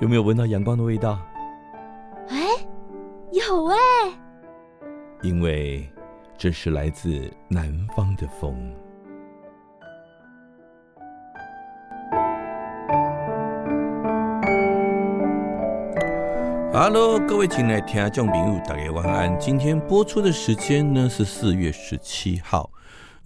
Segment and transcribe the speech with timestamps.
[0.00, 1.18] 有没有闻到阳光的味道？
[2.28, 2.38] 哎，
[3.32, 3.76] 有哎。
[5.22, 5.90] 因为
[6.36, 8.54] 这是来自南方的风。
[16.72, 19.36] Hello，各位亲爱的听众朋友，大家晚安。
[19.40, 22.70] 今天播出的时间呢是四月十七号。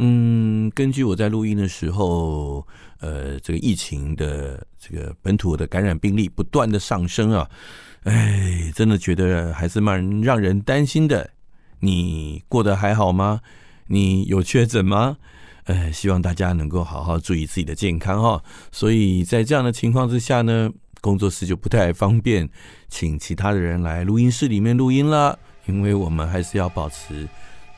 [0.05, 2.67] 嗯，根据我在录音的时候，
[2.99, 7.49] 呃，这个疫情的这个本土的感染病例不断的上升啊，
[8.03, 11.31] 哎，真的觉得还是蛮让人担心的。
[11.79, 13.41] 你过得还好吗？
[13.87, 15.17] 你有确诊吗？
[15.67, 18.43] 呃，希望大家能够好好注意自己的健康哈。
[18.73, 20.71] 所以在这样的情况之下呢。
[21.03, 22.49] 工作室就不太方便，
[22.89, 25.37] 请其他的人来录音室里面录音了，
[25.67, 27.29] 因为我们还是要保持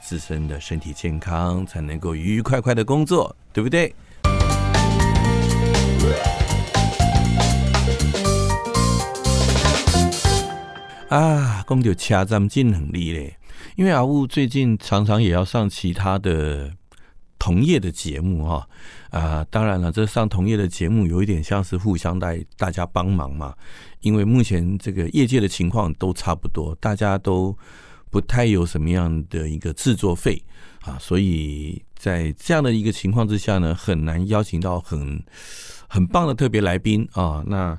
[0.05, 3.95] 自身的身体健康，才能够愉愉快快的工作，对不对？
[11.09, 13.35] 啊，讲到车站进能力嘞，
[13.77, 16.71] 因为阿雾最近常常也要上其他的。
[17.37, 18.67] 同业的节目哈
[19.11, 23.55] 啊，当然了，这上同业的节目有一点像是互相带大家帮忙嘛，
[24.01, 27.55] 因为目前这个业界的情况都差不多，大家都
[28.15, 30.41] 不太有什么样的一个制作费
[30.83, 35.21] 啊，所以在这样的一个情况之下呢，很难邀请到很
[35.89, 37.77] 很棒的特别来宾啊，那。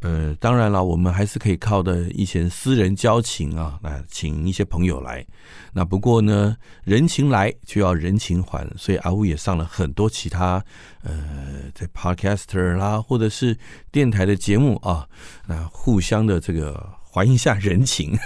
[0.00, 5.26] 呃，当然了，我们还是可以靠的一些私人交情啊，来请一些朋友来。
[5.72, 10.64] 那不过呢，人情来就要人情还，所以阿雾也上了很多其他
[11.02, 13.58] 呃，在 Podcaster 啦，或者是
[13.90, 15.04] 电台的节目啊，
[15.48, 16.80] 那互相的这个
[17.18, 18.16] 还一下人情。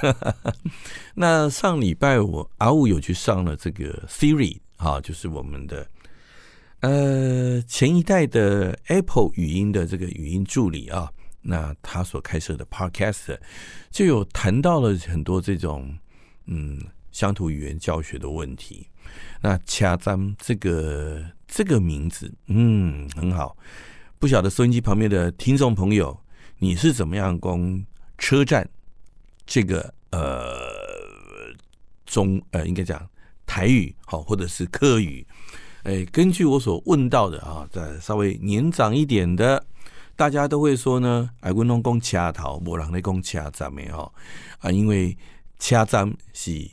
[1.15, 5.87] 那上礼拜我阿五有去上了这个 Siri 啊，就是我们的
[6.81, 11.11] 呃前一代的 Apple 语音的这个语音助理啊。
[11.45, 13.37] 那他所开设的 Podcast
[13.91, 15.93] 就有谈到了很多这种
[16.47, 18.87] 嗯乡土语言教学的问题。
[19.41, 23.57] 那车站这个这个名字嗯很好，
[24.21, 26.17] 不晓得收音机旁边的听众朋友，
[26.59, 27.85] 你是怎么样讲
[28.19, 28.69] 车站
[29.47, 31.55] 这个呃
[32.07, 33.09] 中呃应该讲
[33.47, 35.27] 台语好或者是客语？
[35.85, 39.65] 哎，根据我所问到的啊，再稍微年长一点的。
[40.15, 44.13] 大家都会说呢，哎，我拢讲车头，无人咧讲车站的哈
[44.61, 45.17] 啊，因为
[45.59, 46.71] 车站是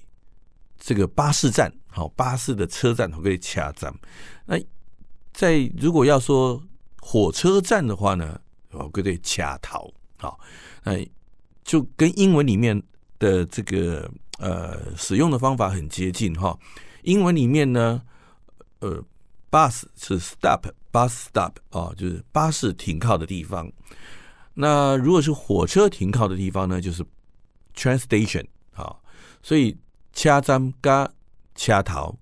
[0.78, 3.92] 这个巴士站，好巴士的车站，可以车站。
[4.46, 4.60] 那
[5.34, 6.62] 在如果要说
[7.00, 8.40] 火车站的话呢，
[8.72, 10.40] 哦，可以车头，好，
[10.84, 10.98] 那
[11.70, 12.82] 就跟英文里面
[13.20, 14.10] 的这个
[14.40, 16.58] 呃使用的方法很接近哈。
[17.04, 18.02] 英文里面呢，
[18.80, 19.04] 呃。
[19.52, 23.68] Bus 是 stop，bus stop 啊，就是巴士停靠的地方。
[24.54, 27.04] 那如果是火车停靠的地方呢，就是
[27.76, 28.96] train station 啊。
[29.42, 29.76] 所以
[30.14, 31.12] 车站跟
[31.56, 32.20] 车头，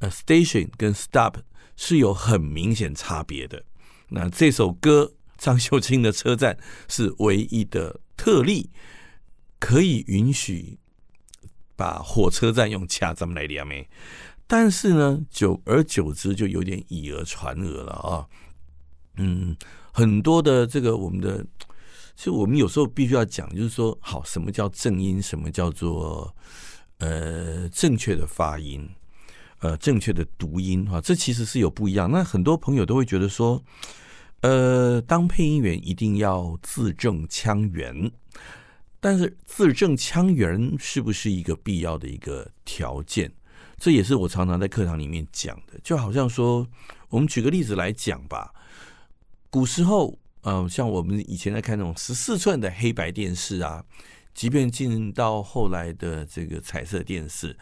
[0.00, 1.36] 呃，station 跟 stop
[1.76, 3.62] 是有很明显差别的。
[4.08, 6.56] 那这首歌张秀清的车站
[6.86, 8.70] 是唯一的特例，
[9.58, 10.78] 可以允许
[11.74, 13.88] 把火车站用车站来念没。
[14.46, 18.28] 但是呢，久而久之就有点以讹传讹了啊。
[19.16, 19.56] 嗯，
[19.92, 21.42] 很多的这个我们的，
[22.14, 26.34] 其实我们有时候必须要讲，就是说，好，什么叫正音，什么叫做
[26.98, 28.86] 呃正确的发音，
[29.60, 32.10] 呃正确的读音啊，这其实是有不一样。
[32.10, 33.62] 那很多朋友都会觉得说，
[34.40, 38.10] 呃，当配音员一定要字正腔圆，
[38.98, 43.30] 但是字正腔圆是不是一个必要的一个条件？
[43.76, 46.66] 这也是我常常在课堂里面讲的，就好像说，
[47.08, 48.52] 我们举个例子来讲吧。
[49.50, 53.84] 古时候，嗯、像我们以前在看那种十四寸的黑白电视啊，
[54.32, 57.56] 即便进到后来的这个彩色电视，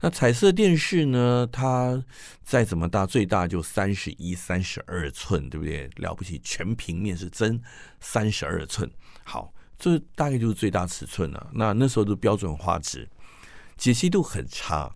[0.00, 2.02] 那彩色电视呢，它
[2.42, 5.90] 再怎么大，最大就三十一、三十二寸，对不对？
[5.96, 7.60] 了不起，全平面是真
[8.00, 8.90] 三十二寸。
[9.24, 11.50] 好，这大概就是最大尺寸了。
[11.52, 13.08] 那那时候的标准画质，
[13.76, 14.94] 解析度很差，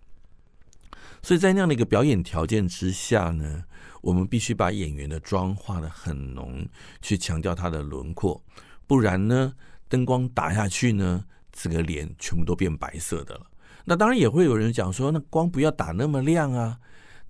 [1.21, 3.65] 所以在那样的一个表演条件之下呢，
[4.01, 6.67] 我们必须把演员的妆画得很浓，
[7.01, 8.43] 去强调他的轮廓，
[8.87, 9.53] 不然呢，
[9.89, 13.45] 灯光打下去呢，整个脸全部都变白色的了。
[13.85, 16.77] 那当然也会有人讲说，那光不要打那么亮啊。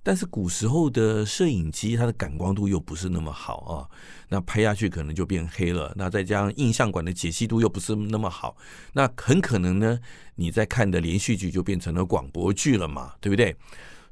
[0.04, 3.83] 但是古时候的摄影机，它的感光度又不是那么好啊，
[4.30, 5.92] 那拍下去可能就变黑了。
[5.98, 8.56] 那再加上印象馆的解析度又不是那么好，
[8.94, 10.00] 那很可能呢，
[10.36, 13.54] 你在看的连续剧就变成了广播剧了嘛，对不对？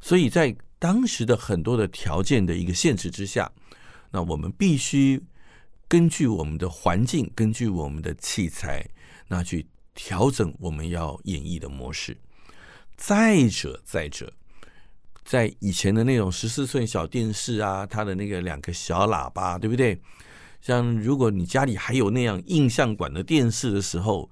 [0.01, 3.49] 所以在当时的很多的条件的一个限制之下，
[4.11, 5.23] 那我们必须
[5.87, 8.85] 根据我们的环境，根据我们的器材，
[9.27, 12.17] 那去调整我们要演绎的模式。
[12.95, 14.33] 再者，再者。
[15.23, 19.99] 在以前的那种十四寸小电视啊，它的那个两个小喇叭，对不对？
[20.61, 24.29] 像如果你家里还有那样印象馆的电视的时候，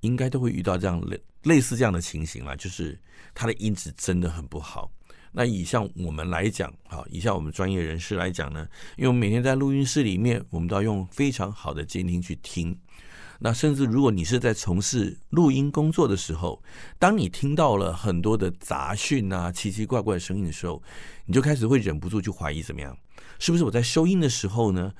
[0.00, 2.98] 应该都会遇到这样类类似这样的情形了，就是
[3.32, 4.90] 它的音质真的很不好。
[5.36, 8.66] 那以像我们来讲，好，以像我们专业人士来讲呢，
[8.96, 12.78] 因为每天在录音室里面，我们都要用非常好的监听去听。
[13.40, 16.62] 那甚至如果你是在从事录音工作的时候，
[17.00, 20.80] 当你听到了很多的杂讯啊、奇奇怪怪的声音的时候，
[21.26, 22.96] 你就开始会忍不住去怀疑怎么样？
[23.40, 24.94] 是不是我在收音的时候呢，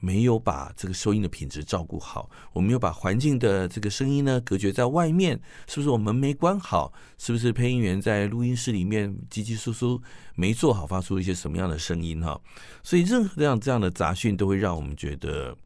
[0.00, 2.30] 没有把这个收音的品质照顾好？
[2.52, 5.40] 我没有把环境的这个声音呢隔绝在外面？
[5.66, 6.92] 是不是我门没关好？
[7.18, 10.00] 是不是配音员在录音室里面叽叽簌簌
[10.34, 12.20] 没做好，发出一些什么样的声音？
[12.20, 12.40] 哈，
[12.82, 15.56] 所以任何这样这样的杂讯都会让我们觉得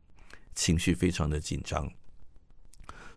[0.55, 1.91] 情绪非常的紧张。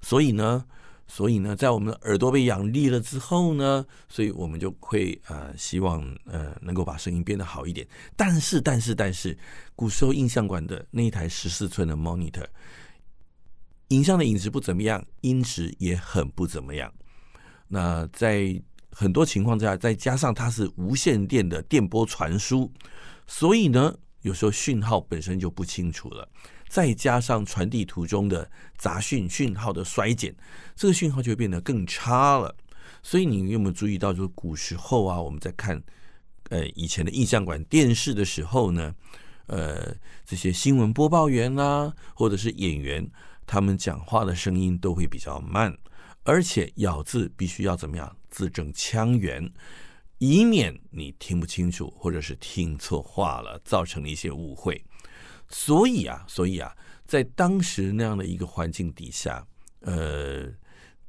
[0.01, 0.65] 所以呢，
[1.07, 7.85] 所以呢，在我们的耳朵被养利了之后呢，所以我们就会呃希望呃能够把声音变得好一点。
[8.15, 9.37] 但是，但是，但是，
[9.75, 12.45] 古时候印象馆的那一台十四寸的 monitor，
[13.89, 16.91] 影像的影质不怎么样，音质也很不怎么样。
[17.67, 18.59] 那在
[18.91, 22.71] 很多情况之下，再加上它是无线电的电波传输，
[23.27, 26.27] 所以呢，有时候讯号本身就不清楚了。
[26.67, 30.35] 再加上传递途中的杂讯讯号的衰减，
[30.75, 32.55] 这个讯号就会变得更差了。
[33.03, 35.79] 所以你有没有注意到，就是古时候啊，我们在看
[36.49, 38.95] 呃以前的映像馆电视的时候呢，
[39.45, 43.07] 呃这些新闻播报员啊，或者是演员，
[43.45, 45.77] 他们讲话的声音都会比较慢，
[46.23, 49.47] 而且咬字必须要怎么样，字正腔圆，
[50.25, 54.81] 以免你听不清楚，或者是听错话了，造成了一些误会。
[55.49, 56.73] 所以啊，所以啊，
[57.05, 59.45] 在当时那样的一个环境底下，
[59.81, 60.49] 呃，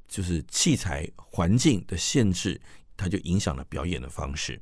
[0.08, 2.60] 就是器材环境的限制，
[2.96, 4.60] 它就影响了表演的方式。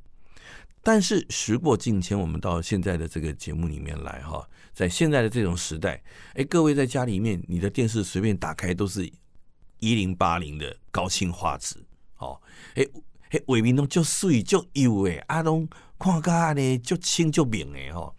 [0.83, 5.99] 但是时过境迁，我们到现在的这个节目里面来哈，在现在的这种时代，
[6.35, 9.11] 哎，各位在家里面，你的电视随便打开都是
[9.79, 11.83] 一零八零的高清画质，
[12.19, 12.39] 哦，
[12.75, 12.85] 哎
[13.33, 18.15] 哎，画面都就水就油诶，阿东看家呢就清就明诶吼。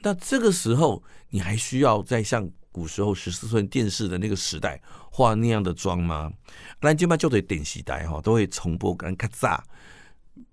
[0.00, 4.80] 那这个时候，你还需要再像古时候十四寸电视的那个时代
[5.10, 6.32] 画那样的妆吗？
[6.80, 9.62] 那基本上就得电视台哈，都会重播跟较早，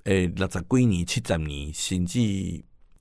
[0.03, 2.19] 诶，六十几年、七十年，甚至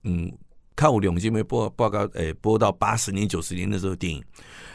[0.04, 0.32] 嗯，
[0.74, 4.24] 看有两集没播报告，诶，播到八十年、九十年的时候电影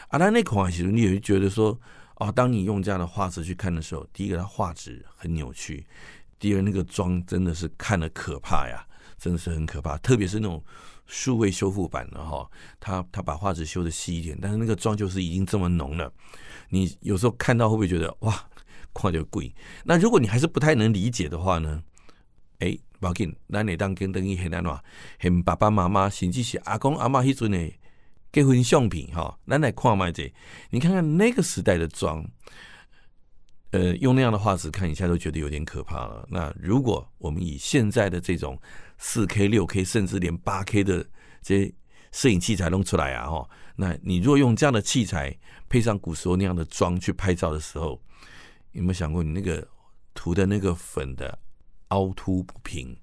[0.09, 1.77] 啊，那那款其实你也会觉得说，
[2.15, 5.85] 哦，当你用这样的画质去看的时候，第一个它画质很扭曲，
[6.39, 8.85] 第二那个妆真的是看了可怕呀，
[9.17, 10.63] 真的是很可怕，特别是那种。
[11.09, 12.45] 数位修复版的哈，
[12.81, 16.11] 他他把画质修的细一点，但是那个妆就是已经这么浓了，
[16.67, 18.45] 你有时候看到会不会觉得哇，
[18.93, 19.55] 看就贵？
[19.85, 21.81] 那如果你还是不太能理解的话呢？
[22.59, 24.83] 哎、欸，不要紧，咱来当跟等于很难话，
[25.17, 27.71] 很爸爸妈妈甚至是阿公阿妈迄阵的
[28.33, 30.29] 结婚相片哈，咱来看嘛这，
[30.71, 32.29] 你看看那个时代的妆，
[33.71, 36.27] 呃，用那样的画质看一下都觉得有点可怕了。
[36.29, 38.59] 那如果我们以现在的这种。
[38.99, 41.05] 四 K、六 K，甚至连八 K 的
[41.43, 41.73] 这些
[42.11, 43.29] 摄影器材弄出来啊！
[43.29, 45.37] 哈，那你如果用这样的器材
[45.69, 48.01] 配上古时候那样的妆去拍照的时候，
[48.71, 49.67] 有没有想过你那个
[50.15, 51.37] 涂的那个粉的
[51.89, 52.97] 凹凸不平，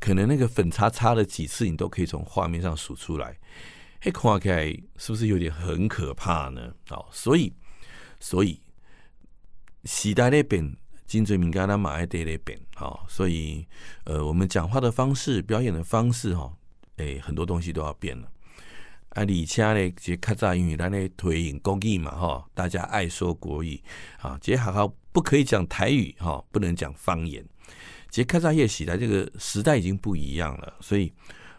[0.00, 3.36] 可能那个粉擦擦了几次，你都可以从画面上数出来。
[4.00, 4.64] 嘿，看起来
[4.96, 6.72] 是不是有点很可怕呢？
[6.88, 7.52] 好，所以，
[8.20, 8.58] 所以
[9.84, 10.76] 时代那边。
[11.06, 13.66] 金嘴敏感的马爱得那边，好，所以
[14.04, 16.52] 呃，我们讲话的方式、表演的方式，哈，
[16.98, 18.30] 哎，很多东西都要变了。
[19.14, 23.82] 啊，而且咧，这较早因为咱咧推行国语嘛，哈，大家爱说国语
[24.20, 27.42] 啊，这好好不可以讲台语哈，不能讲方言。
[28.10, 31.10] 其实较早也时代，这个时代已经不一样了，所以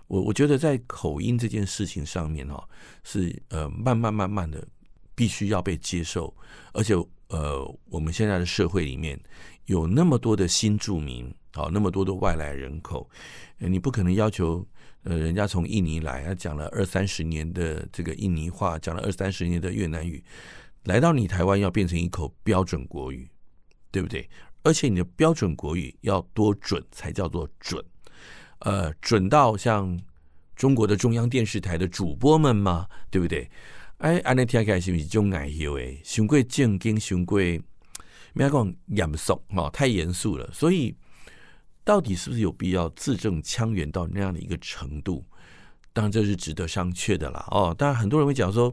[0.06, 2.70] 我我觉得在口音这件事情上面哈，
[3.04, 4.64] 是呃慢慢慢慢的
[5.16, 6.32] 必须要被接受，
[6.72, 6.94] 而且
[7.30, 9.20] 呃我们现在的社会里面
[9.66, 13.10] 有那么多的新住民，好，那么多的外来人口，
[13.58, 14.64] 你不可能要求。
[15.04, 20.22] 呃，人家从印尼来，他讲了二三十年的这个印尼话，讲了二三十年的越南语，
[20.84, 23.26] 来到你台湾要变成一口标准国语，
[23.92, 24.30] 对不对？
[24.62, 27.82] 而且你的标准国语要多准才叫做准？
[28.60, 29.98] 呃，准到像
[30.54, 32.86] 中国的中央电视台的主播们吗？
[33.10, 33.50] 对不对？
[34.00, 35.80] 哎，安尼听起来是不是就矮油？
[35.80, 37.40] 哎，太过正经，伤过，
[38.34, 40.94] 没有讲严肃吼，太严肃了，所以。
[41.86, 45.26] 到底是不是有必要字正腔圆到那样的一个程度？
[45.92, 47.44] 当然这是值得商榷的啦。
[47.50, 48.72] 哦，当然很多人会讲说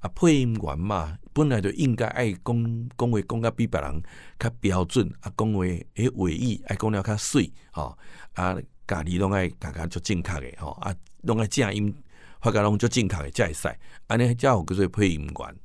[0.00, 4.02] 啊，配音员嘛，本来就应该爱讲讲话讲个比别人
[4.36, 7.96] 较标准啊，讲话诶尾意爱讲了较水哦
[8.34, 10.92] 啊，家己拢爱家家就正确的吼啊，
[11.22, 11.94] 拢爱正音
[12.40, 13.68] 发家拢就正确的才会使，
[14.06, 15.56] 安尼才有叫做配音员。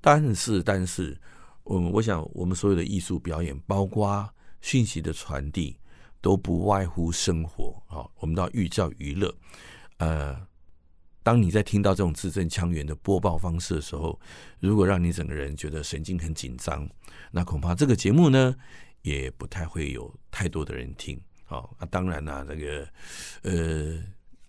[0.00, 1.18] 但是，但是，
[1.64, 4.28] 我我想我们所有的艺术表演，包括
[4.60, 5.78] 讯息的传递。
[6.20, 9.32] 都不外乎生活啊，我们都要寓教于乐。
[9.98, 10.36] 呃，
[11.22, 14.18] 当你在听到这种字正腔圆的播报方式的时候，
[14.58, 16.90] 如果让你整个人觉得神经很紧张，
[17.30, 18.52] 那恐怕这个节目呢，
[19.02, 21.16] 也不太会有太多的人听。
[21.44, 22.88] 好，那当然啦，这个
[23.42, 24.02] 呃，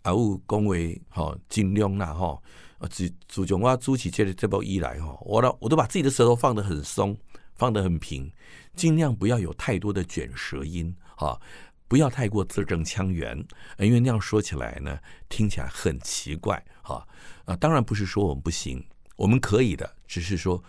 [0.10, 2.42] 阿武恭维哈，尽量啦哈，
[2.90, 7.16] 自自从我主持这这部以来哈，我都我都把自己的舌头放得很松，
[7.56, 8.32] 放得很平，
[8.76, 10.96] 尽量不要有太多的卷舌音。
[11.16, 11.40] 哈，
[11.88, 13.38] 不要太过字正腔圆，
[13.78, 14.98] 因为那样说起来呢，
[15.28, 16.64] 听起来很奇怪。
[16.82, 17.08] 哈
[17.46, 18.84] 啊，当然不是说我们不行，
[19.16, 20.64] 我们可以的，只是说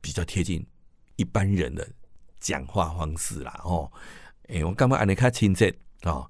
[0.00, 0.66] 比较贴近
[1.14, 1.88] 一般人的
[2.40, 3.60] 讲话方式啦。
[3.62, 3.88] 哦，
[4.48, 5.72] 哎，我刚刚按你看亲切
[6.02, 6.26] 啊，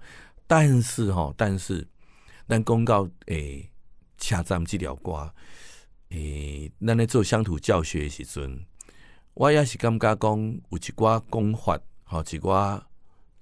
[0.46, 1.86] 但是哈，但是
[2.48, 3.68] 咱公告诶，
[4.16, 5.34] 车站即条歌，
[6.08, 8.64] 诶，咱咧做乡土教学的时阵，
[9.34, 10.38] 我也是感觉讲
[10.70, 12.80] 有一寡讲法，好一寡。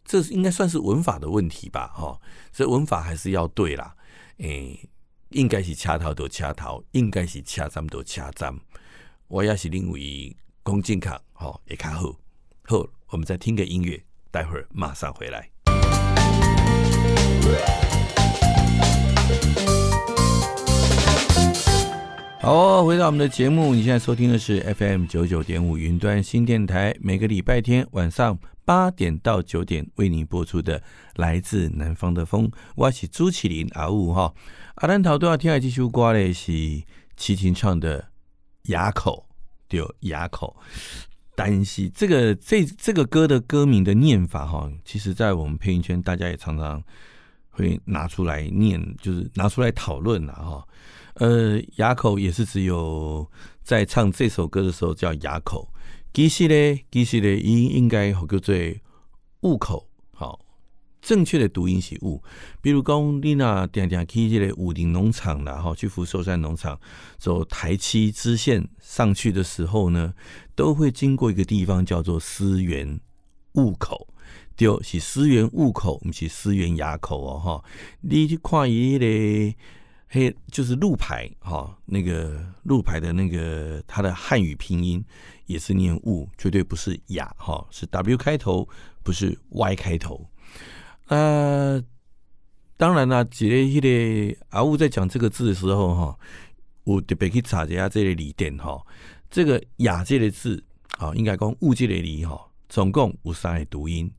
[0.04, 2.20] 这应该算是文法的问题吧，哈，
[2.52, 3.94] 所以文法还是要对啦，
[4.38, 4.88] 诶，
[5.30, 8.58] 应该是车头就车头，应该是车站就车站，
[9.28, 12.12] 我也是认为恭敬卡，吼也较好，
[12.64, 15.48] 好，我们再听个音乐，待会儿马上回来。
[22.46, 28.38] 好，回到我们的节目，你现在收听的是 FM 九九点五云端新电台，每个礼拜天晚上。
[28.64, 30.80] 八点到九点为您播出的
[31.16, 34.32] 来自南方的风，我是朱启麟阿武哈。
[34.76, 36.52] 阿兰桃都要听下这首歌嘞，是
[37.16, 38.00] 齐秦唱的
[38.70, 39.26] 《哑口》
[39.68, 40.56] 对，《哑口》。
[41.34, 46.80] 但是这个这这个歌的歌名的念法哈，其实在我们配音圈，大家也常常
[47.50, 50.64] 会拿出来念，就是拿出来讨论了哈。
[51.18, 53.26] 呃，哑口也是只有
[53.62, 55.72] 在唱这首歌的时候叫哑口。
[56.12, 58.54] 其实呢，其实呢，应应该好叫做
[59.40, 60.40] 雾口，好，
[61.00, 62.22] 正确的读音是雾。
[62.60, 66.78] 比如讲，你那点点去这个武陵农场啦，哈，去福寿山农场
[67.16, 70.12] 走台七支线上去的时候呢，
[70.54, 73.00] 都会经过一个地方叫做思源
[73.54, 74.06] 雾口，
[74.54, 77.64] 就是思源雾口，不是思源垭口哦，哈。
[78.02, 79.54] 你去看伊咧。
[80.08, 85.04] 嘿，就是路牌哈，那个路牌的那个它的汉语拼音
[85.46, 88.68] 也是念雾，绝对不是哑哈，是 W 开头，
[89.02, 90.24] 不是 Y 开头。
[91.08, 91.82] 呃，
[92.76, 93.80] 当然啦，杰咧迄
[94.32, 96.18] 个阿雾在讲这个字的时候哈，
[96.84, 98.80] 我特别去查一下这个字典哈，
[99.28, 100.62] 这个哑这个字
[100.98, 104.10] 啊，应该讲物这个字哈，总共有三个读音，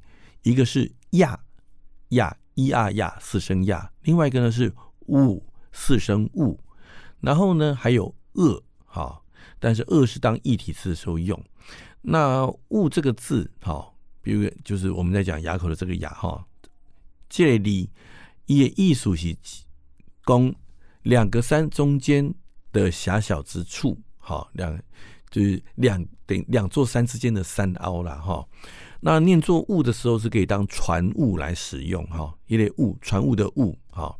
[0.44, 1.40] 一个是亚
[2.10, 4.72] 亚一二亚四声亚，另外一个呢是
[5.08, 5.42] 雾。
[5.80, 6.60] 四声物，
[7.22, 9.22] 然后呢还有恶，哈，
[9.60, 11.40] 但是恶是当一体词的时候用。
[12.02, 13.88] 那物这个字，哈，
[14.22, 16.44] 比如就是我们在讲哑口的这个哑，哈，
[17.30, 17.90] 这里
[18.48, 19.38] 也艺术是
[20.26, 20.56] 讲
[21.04, 22.34] 两个山中间
[22.72, 24.78] 的狭小之处，哈，两
[25.30, 28.44] 就是两等两座山之间的山凹了，哈。
[29.00, 34.14] 那念作物的时候是可以当船物来使用，哈，一类物船物的物，哈。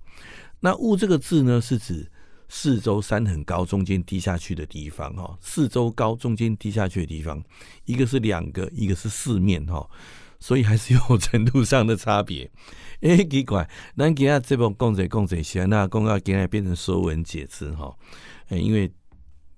[0.60, 2.10] 那雾这个字呢，是指
[2.50, 5.38] 四周山很高，中间低下去的地方哈。
[5.42, 7.44] 四周高，中间低下去的地方，
[7.86, 9.88] 一个是两个，一个是四面哈。
[10.40, 12.50] 所以还是有 程度上的差别。
[13.02, 17.92] 哎，奇怪，咱今仔这部讲者讲者先，那讲到今仔变成说文解字哈。
[18.50, 18.92] 哎，因为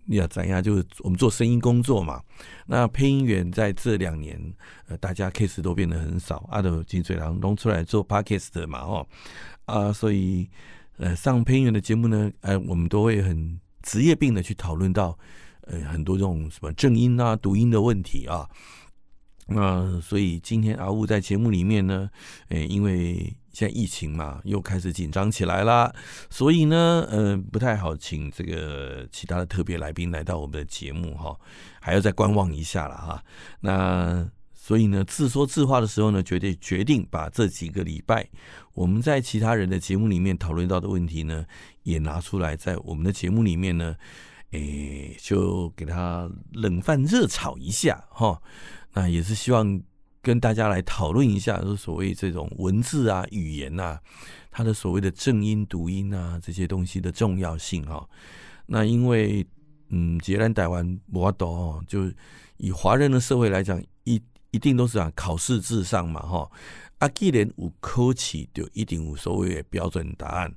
[0.05, 2.21] 你要怎样，就是我们做声音工作嘛。
[2.65, 4.41] 那配音员在这两年，
[4.87, 9.07] 呃，大家 case 都变得很少，阿德金水郎弄出来做 podcast 嘛，哦，
[9.65, 10.49] 啊，所以
[10.99, 15.17] 呃，上配音员的节目呢，呃，我们都会很职业病的去讨论到，
[15.61, 18.47] 呃，很多这种什么正音啊、读音的问题啊。
[19.47, 22.09] 那、所以今天阿雾在节目里面呢，
[22.49, 25.91] 诶，因为现在疫情嘛，又开始紧张起来啦，
[26.29, 31.35] 所以呢，呃，不太好请这个其他的特别来宾来到我们的节目哈，
[31.79, 33.23] 还要再观望一下了哈。
[33.61, 34.29] 那
[34.69, 38.29] 所以呢，自说自话的时候呢，决定决定把这几个礼拜
[38.75, 41.43] 我们在其他人的节目里面讨论到的问题呢，
[41.81, 43.95] 也拿出来在我们的节目里面呢，
[44.51, 48.39] 诶，就给他冷饭热炒一下哈。
[48.93, 49.81] 那也是希望
[50.21, 53.99] 跟大家来讨论一下，就所谓这种文字啊、语言啊，
[54.51, 58.07] 它的所谓的正音、读音啊这些东西的重要性哈。
[58.67, 59.43] 那因为
[59.89, 62.07] 嗯，既然台湾我懂哦，就
[62.57, 63.81] 以华人的社会来讲，
[64.51, 66.49] 一定都是啊考试至上嘛哈。
[66.99, 70.53] 啊，既然有考试，就一定有所谓的标准答案。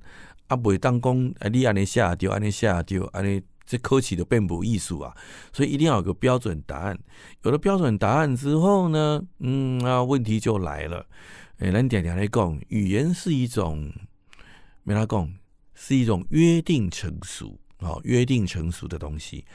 [0.47, 3.41] 啊，袂当讲啊，你安尼写对，安尼写对，安尼。
[3.65, 5.15] 这考试的并不艺术啊，
[5.53, 6.99] 所以一定要有个标准答案。
[7.43, 11.07] 有了标准答案之后呢，嗯，啊问题就来了。
[11.59, 13.89] 诶，咱点点来讲，语言是一种，
[14.83, 15.33] 没他讲，
[15.73, 19.45] 是一种约定成熟，好，约定成熟的东西。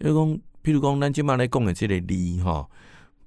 [0.00, 2.66] 因为讲，譬如讲，咱今嘛来讲的这类字哈，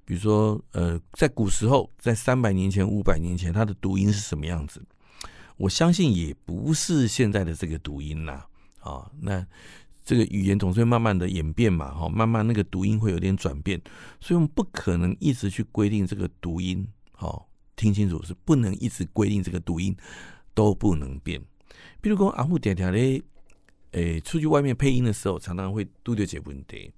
[0.06, 4.82] 比如说，呃，在古时候，在三百年前、五百年前，它的读音是什么样子？
[5.58, 8.48] 我相信也不是现在的这个读音啦。
[8.80, 9.46] 啊，那。
[10.04, 13.80] 这个语言总是会慢慢的演变嘛，哈，慢慢那个读音会有点转变，
[14.20, 19.96] 所以我们不可能一直去规定这个读音，好，听清楚是不能一直规定这个读音
[20.56, 21.40] 都不能变。
[22.02, 23.22] 比如说阿木点点嘞，
[23.92, 26.92] 诶，出去外面配音的时候，常常会都有这个问题。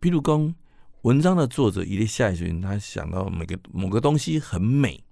[0.00, 0.52] 比如说
[1.02, 5.02] 文章的作者一定下一句，他想到每个某个东西很美，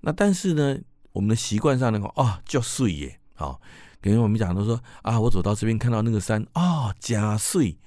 [0.00, 0.78] 那但是呢，
[1.12, 3.60] 我们的习惯上那个啊叫碎耶，好。
[4.02, 7.78] 给我们讲都说啊，我走到这边看到那个山啊，假碎。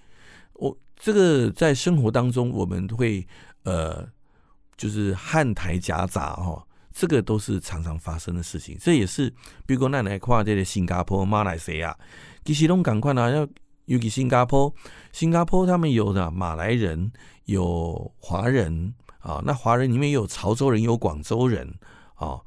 [0.54, 3.28] 我这个在生活当中，我们会
[3.64, 4.08] 呃，
[4.78, 8.78] 就是汉台夹杂哈，这个都是常常发生的事情。
[8.80, 9.30] 这也是，
[9.66, 11.94] 比如说奶奶跨这个新加坡、马来西亚，
[12.46, 13.46] 其实都赶快呢，要
[13.86, 14.74] 尤其新加坡，
[15.12, 17.12] 新加坡他们有的马来人，
[17.46, 21.74] 有华人啊，那华人里面有潮州人，有广州人
[22.16, 22.40] 啊，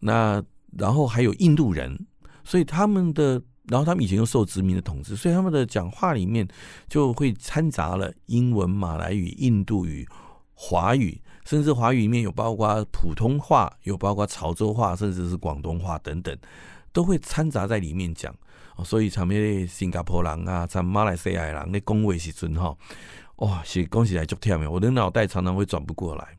[0.00, 0.42] 那
[0.76, 2.06] 然后还有印度人。
[2.44, 6.46] 所以他们的，然后他们以前又受殖民的统治，所以他们的讲话里面
[6.88, 10.04] 就会掺杂了英文、马来语、印度语、
[10.52, 16.36] 华语，甚至华语里面有包括普通话，有包括潮州话，甚至是广东话等等，
[16.92, 18.34] 都会掺杂在里面讲。
[18.84, 22.76] 所以他们的新加坡人啊，在马来西亚人咧讲话时阵哈，
[23.36, 26.38] 哇，是讲起来就跳没，我的脑袋常常会转不过来。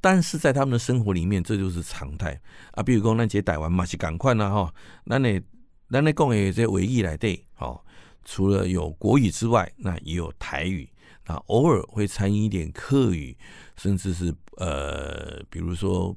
[0.00, 2.40] 但是在他们的生活里面，这就是常态
[2.72, 2.82] 啊。
[2.82, 4.74] 比如说，咱这台湾嘛是赶快呐哈，
[5.06, 5.42] 咱的
[5.90, 7.80] 咱的讲的这维语来对，哦，
[8.24, 10.88] 除了有国语之外，那也有台语，
[11.26, 13.36] 那偶尔会掺一点客语，
[13.76, 16.16] 甚至是呃，比如说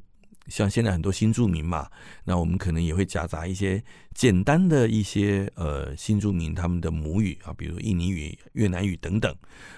[0.51, 1.89] 像现在很多新住民嘛，
[2.25, 3.81] 那我们可能也会夹杂一些
[4.13, 9.35] 简单的一些呃新住民他们的母语啊，比如印尼语、越南语等等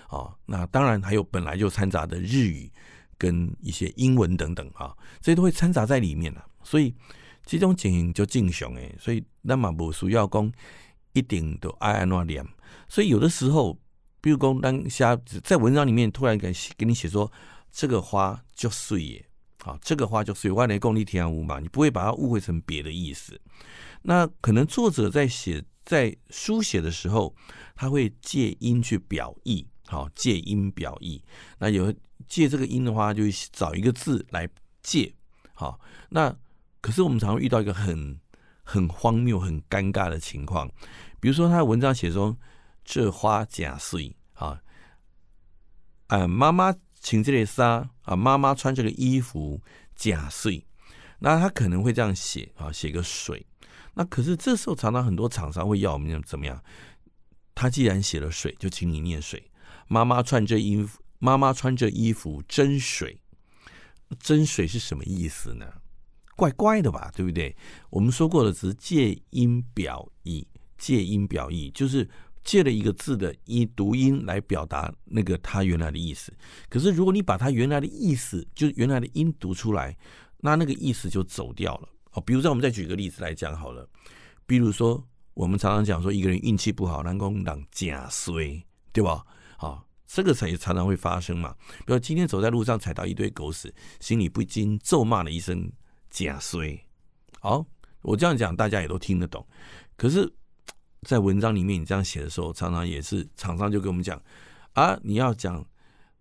[0.07, 0.35] 啊。
[0.47, 2.69] 那当然还有本来就掺杂的日语。
[3.15, 6.45] 跟一些英文等等啊，这些都会掺杂在里面了。
[6.61, 6.93] 所以
[7.45, 8.93] 这种情形就正常诶。
[8.99, 10.51] 所以那么不需要讲
[11.13, 12.45] 一定都爱按怎念。
[12.89, 13.79] 所以有的时候，
[14.19, 17.31] 比如讲当下在文章里面突然给给你写说
[17.71, 19.25] 这个花就碎耶，
[19.63, 23.39] 啊，这个花就碎，外来功力天无嘛，你不会把它误会成别的意思。
[24.01, 27.35] 那可能作者在写在书写的时候，
[27.75, 29.67] 他会借音去表意。
[29.85, 31.21] 好，借音表意，
[31.59, 31.93] 那有
[32.27, 34.49] 借这个音的话，就找一个字来
[34.81, 35.13] 借。
[35.53, 36.35] 好，那
[36.81, 38.19] 可是我们常常遇到一个很
[38.63, 40.67] 很荒谬、很尴尬的情况，
[41.19, 42.35] 比如说他的文章写说
[42.83, 44.59] 这花假碎啊，
[46.07, 49.61] 啊妈妈请这里纱啊，妈妈穿这个衣服
[49.93, 50.65] 假睡，
[51.19, 53.45] 那他可能会这样写啊，写个水。
[53.95, 56.63] 那可是这时候常常很多厂商会要我们怎么样？
[57.53, 59.51] 他既然写了水，就请你念水。
[59.87, 63.19] 妈妈穿着衣服，妈妈穿着衣服真水，
[64.17, 65.65] 真水是什么意思呢？
[66.37, 67.55] 怪怪的吧，对不对？
[67.89, 72.09] 我们说过的只是借音表意，借音表意就是
[72.43, 76.33] 借了一个字的音读音来表达那个它原来的意思。
[76.69, 79.95] 可是如果你把它原来的意思，就原来的音读出来，
[80.39, 81.89] 那那个意思就走掉了。
[82.11, 83.87] 哦，比如说我们再举个例子来讲好了，
[84.45, 85.03] 比如说
[85.33, 89.25] 我们常常讲说一个人运气不好，人讲人假衰，对吧？
[89.57, 91.55] 好，这个才也常常会发生嘛。
[91.85, 95.71] 比如今天走在路上踩到一堆狗屎，心里不禁咒骂了一声
[96.09, 96.79] 假衰。
[97.39, 97.65] 好，
[98.01, 99.45] 我这样讲大家也都听得懂。
[99.95, 100.31] 可是，
[101.03, 104.21] 在文章里面你这样写的时候，常常也是厂商就跟我们讲
[104.73, 105.65] 啊，你要讲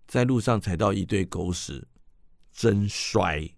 [0.06, 1.86] 在路上踩到一堆狗屎，
[2.52, 3.54] 真衰。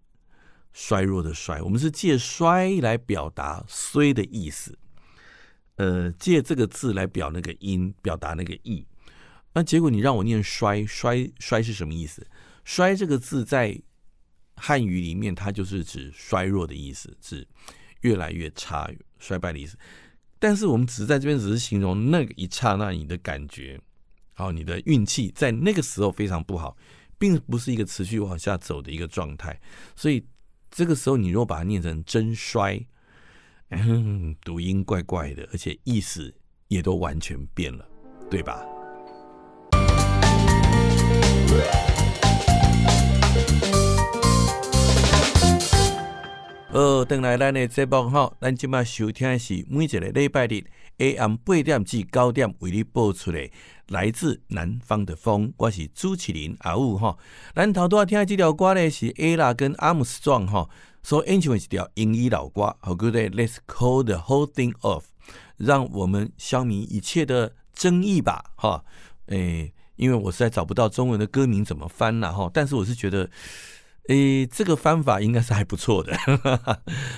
[0.77, 4.77] 衰弱的衰，我们是借衰来表达衰的意思，
[5.77, 8.85] 呃，借这个字来表那个音，表达那个意。
[9.53, 12.27] 那结果你让我念衰，衰衰是什么意思？
[12.65, 13.81] 衰这个字在
[14.57, 17.47] 汉语里面，它就是指衰弱的意思，指
[18.01, 19.79] 越来越差、衰败的意思。
[20.39, 23.81] 但是我们只是在这边只是形容那个一刹那你的感觉，
[24.35, 26.77] 好，你的运气在那个时候非常不好，
[27.19, 29.61] 并不是一个持续往下走的一个状态，
[29.97, 30.25] 所以。
[30.77, 32.85] 这个时候，你如果把它念成“真衰”，
[33.71, 36.35] 嗯，读音怪怪的，而且意思
[36.67, 37.89] 也都完全变了，
[38.29, 38.61] 对吧？
[47.05, 50.65] 等来咱的节目哈，咱今麦收听的是每一个礼拜日
[50.97, 53.51] AM 八点至九点为你播出的
[53.89, 57.19] 来自南方的风，我是主持人阿武哈。
[57.55, 60.71] 咱头拄仔听的这条歌呢是 Ella 跟阿姆斯壮哈
[61.03, 65.03] 所演唱的一条英语老歌，好歌的 Let's call the whole thing off，
[65.59, 68.83] 让我们消弭一切的争议吧哈。
[69.27, 73.29] 诶，因为我实在找不到中文的歌名怎么翻了哈，但是我是觉得。
[74.09, 76.15] 诶，这个方法应该是还不错的，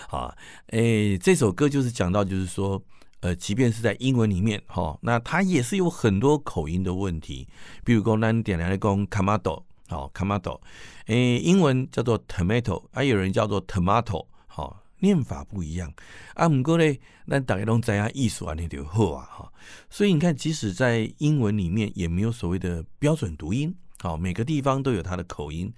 [0.09, 0.33] 啊，
[0.69, 2.81] 诶，这首歌就是讲到，就是说，
[3.21, 7.49] 呃，即便是在英文里面，哈，那它也是有很多口音的问题，
[7.85, 10.61] 比如说那点来讲 tomato，好 tomato，
[11.07, 15.93] 诶，英文叫做 tomato，还有人叫做 tomato，好，念法不一样，
[16.35, 16.85] 啊，不过呢，
[17.25, 19.53] 那大家都知啊，意思啊那就好啊，哈，
[19.91, 25.73] 所以你看，即使在英文里面，也没有所谓的标准读音，好，每个地方都有它的口音。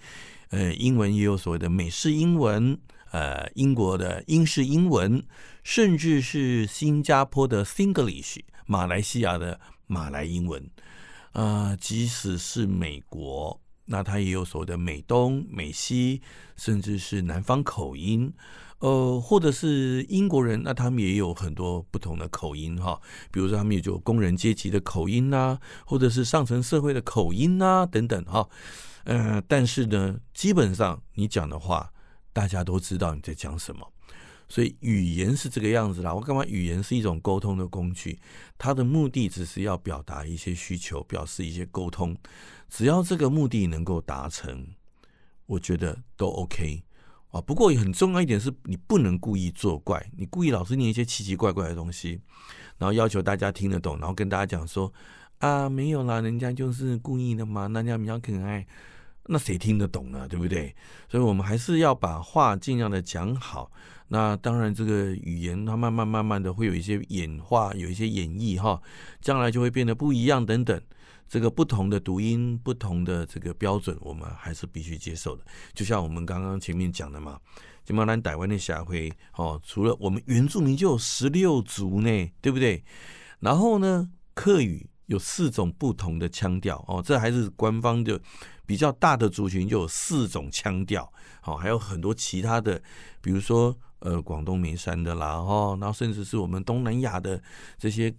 [0.50, 2.78] 呃，英文也有所谓的美式英文，
[3.10, 5.22] 呃，英国的英式英文，
[5.62, 10.70] 甚至是新加坡的 Singlish，马来西亚的马来英文，
[11.32, 16.22] 呃，即使是美国，那它也有所谓的美东、美西，
[16.56, 18.32] 甚至是南方口音，
[18.78, 22.98] 呃，或者是英国人，那他们也有很多不同的口音哈，
[23.30, 28.48] 比如说他们也有工人阶级的口音呐、或者是上层社会的口音呐、等等哈。
[29.08, 31.90] 呃，但是呢，基本上你讲的话，
[32.30, 33.90] 大家都知道你在讲什么，
[34.50, 36.12] 所以语言是这个样子啦。
[36.12, 36.44] 我干嘛？
[36.44, 38.20] 语言是一种沟通的工具，
[38.58, 42.14] 它的目的只是要表达一些需求，表示一些沟通。
[42.68, 44.68] 只要这个目的能够达成，
[45.46, 46.82] 我觉得都 OK
[47.30, 47.40] 啊。
[47.40, 52.20] 不过很重要一点是，你不能故意作怪，你故意老是念一些奇奇怪怪的东西，
[52.76, 54.92] 然后要求大家听得懂，然后跟大家讲说
[55.38, 58.66] 啊，没有啦，人家就是故意的嘛，那人家比较可爱。
[59.28, 60.26] 那谁听得懂呢？
[60.26, 60.74] 对不对？
[61.08, 63.70] 所以我们还是要把话尽量的讲好。
[64.08, 68.80] 那当然，这个语言它慢慢慢慢的会有一些演化，有一些演绎哈，
[69.20, 70.80] 将来就会变得不一样等等。
[71.28, 75.44] 这个不同的读音，不同的这个标准，我们还是必须接受的。
[75.74, 77.38] 就像我们刚刚前面讲的嘛，
[77.84, 82.82] 金马兰台湾的社会哦，除了我们原住民就有十六族呢，对不对？
[83.40, 88.18] 然后呢，客语有四种不同的腔调哦，这还是官方的。
[88.64, 92.78] 比较大的族群就有四种腔调，好，还有很多其他的，
[93.22, 97.42] 比如说呃广东梅山的啦，哈，然后甚至是我们东南亚的
[97.78, 98.14] 这些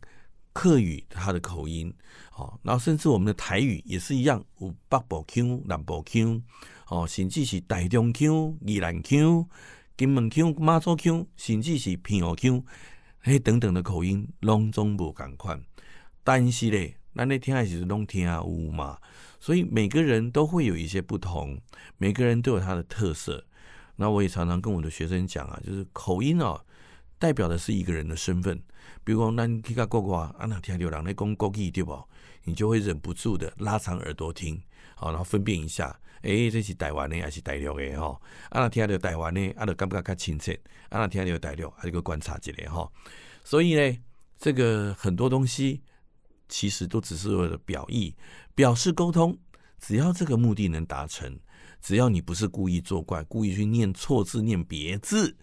[0.52, 1.93] 客语，它的口音，
[2.32, 6.41] 好，然后甚至我们的台语也是一样，有北部腔、南部腔，
[6.88, 9.47] 哦，甚至是台中腔、宜兰腔、
[9.95, 12.60] 金门腔、马祖腔，甚至是平湖腔，
[13.19, 15.62] 嘿等等的口音，拢总无共款，
[16.23, 18.97] 但是咧，咱咧听的是拢听有嘛。
[19.39, 21.60] 所以每个人都会有一些不同，
[21.97, 23.45] 每个人都有他的特色。
[23.95, 26.60] 那我也常常跟我的学生讲啊，就是口音哦，
[27.17, 28.62] 代表的是一个人的身份。
[29.03, 32.01] 比如说，那你听国外，啊那听到人在讲国语，对不？
[32.43, 34.62] 你就会忍不住的拉长耳朵听，
[34.95, 37.99] 好，然后分辨一下，诶，这是台湾的还是大陆的？
[37.99, 40.53] 哈，啊那听到台湾的，啊就感觉较亲切；
[40.89, 42.89] 啊那听到大陆，还有个观察一下哈。
[43.43, 43.97] 所以呢，
[44.38, 45.82] 这个很多东西
[46.49, 48.13] 其实都只是为了表意。
[48.53, 49.38] 表示沟通，
[49.79, 51.39] 只要这个目的能达成，
[51.79, 55.33] 只要你不是故意作怪，故意去念错字、念别字，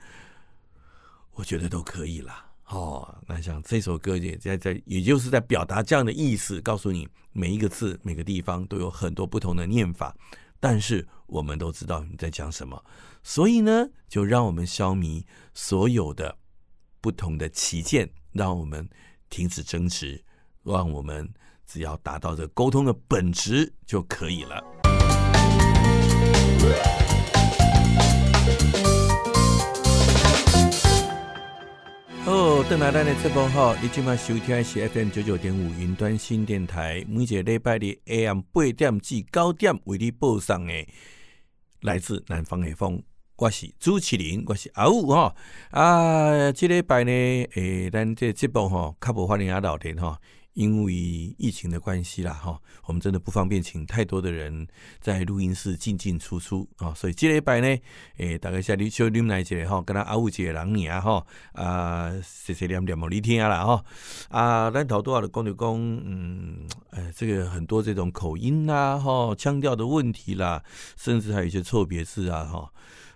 [1.33, 2.42] 我觉得都可以啦。
[2.66, 10.14] 哦，那像这首歌也在在，也就是在表达这样的意思，告诉你每一个字、每个地方都有很多不同的念法，
[10.59, 12.85] 但是我们都知道你在讲什么，
[13.23, 16.37] 所以呢，就让我们消弭所有的
[17.01, 18.88] 不同的歧见，让我们
[19.31, 20.23] 停止争执，
[20.66, 21.29] 让我们
[21.64, 24.62] 只要达到这沟通的本质就可以了。
[32.29, 40.72] 哦，邓来丹的直播哈，你今晚收听的是 FM 九九点五云端新电台，每一个礼拜的 AM 八点至九点为你播送的
[41.83, 43.00] 来自南方的风，
[43.37, 45.33] 我是朱启林，我是阿武哈
[45.70, 47.12] 啊，这礼拜呢，
[47.55, 50.18] 诶，咱这直播哈，较无法令阿聊天哈。
[50.57, 50.92] 因为
[51.37, 54.66] 疫情的关系啦，哈，我们真的不方便请太多的人
[55.03, 57.79] 在录音室进进出出啊，所以这礼拜呢，
[58.16, 63.85] 诶，大概下你小你们来一个哈，跟他阿五姐两年哈，啊，谢谢念念莫你听啦哈，
[64.31, 70.64] 啊，咱头多少的讲就讲，嗯，哎，这个很多这种口音呐，哈，腔调的问题啦，
[70.97, 72.73] 甚至还有一些错别字啊，哈，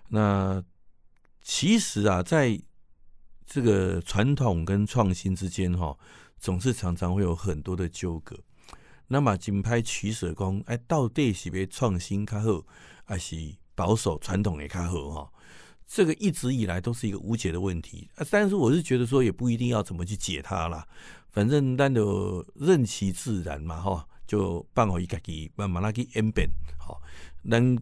[0.09, 0.63] 那
[1.41, 2.61] 其实啊，在
[3.47, 5.97] 这个传统跟创新之间，哈。
[6.41, 8.35] 总是常常会有很多的纠葛，
[9.07, 12.65] 那么金牌取舍工，哎，到底是要创新较好，
[13.05, 13.35] 还是
[13.75, 15.11] 保守传统的较好？
[15.11, 15.31] 哈，
[15.85, 18.25] 这个一直以来都是一个无解的问题啊。
[18.31, 20.87] 但是我是觉得说，也不一定要怎么去解它啦，
[21.29, 26.49] 反正咱就任其自然嘛，哈，就办好一家己慢慢来去演变。
[26.79, 26.99] 好，
[27.47, 27.77] 咱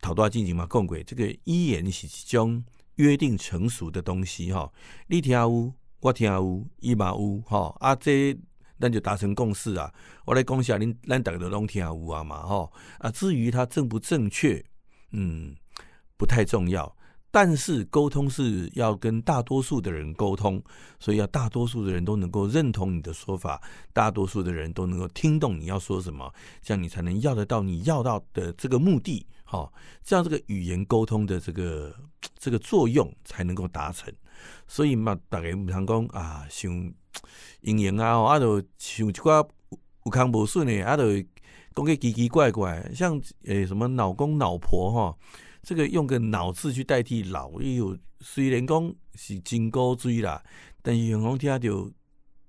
[0.00, 2.62] 头多进行嘛，讲过这个语言是一种
[2.94, 4.72] 约定成熟的东西，哈，
[5.08, 5.74] 你听有？
[6.04, 8.38] 我听有，伊嘛有，吼啊，这
[8.78, 9.90] 咱就达成共识啊。
[10.26, 13.10] 我来讲下，恁咱大家都拢听有啊嘛，吼啊。
[13.10, 14.62] 至于它正不正确，
[15.12, 15.56] 嗯，
[16.18, 16.94] 不太重要。
[17.30, 20.62] 但是沟通是要跟大多数的人沟通，
[21.00, 23.58] 所以要大多数的人都能够认同你的说法，
[23.94, 31.96] 大多数的人都能够听懂你要说什么，这样你才能要得到你要到的这个目的，吼，这样这个语言沟通的这个
[32.36, 34.12] 这个作用才能够达成。
[34.66, 36.72] 所以嘛，大家唔通讲啊，像
[37.60, 39.46] 营营啊，啊，就像一寡
[40.04, 41.20] 有康无顺的，啊，就
[41.74, 45.16] 讲个奇奇怪怪，像诶、什么老公老婆哈，
[45.62, 50.42] 这个用个脑字去代替老，哎呦，虽然讲是真古锥啦，
[50.82, 51.90] 但是用讲听就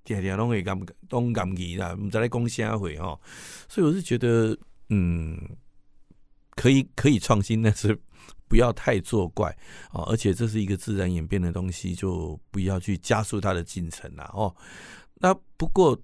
[0.04, 3.20] 听听拢会感拢感觉啦，唔知咧讲啥会吼，
[3.68, 4.56] 所以我是觉得，
[4.88, 5.38] 嗯，
[6.54, 7.98] 可以可以创新，但是。
[8.48, 9.50] 不要太作怪
[9.90, 10.02] 啊！
[10.06, 14.54] 而且这是一个自然演变的东西，就不要去加速它的进程了哦。
[15.14, 15.98] 那不过，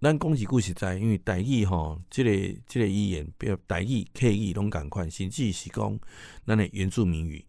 [0.00, 5.98] 咱恭喜故事在，因为台语哈，这个这个语言，比如台语、客语拢共款，甚至是讲
[6.46, 7.44] 咱的原住民语